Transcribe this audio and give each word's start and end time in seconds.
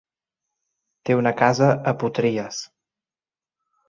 Té 1.09 1.17
una 1.19 1.33
casa 1.41 1.67
a 1.91 1.93
Potries. 2.05 2.63